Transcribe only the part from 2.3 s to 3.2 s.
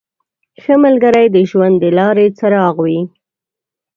څراغ وي.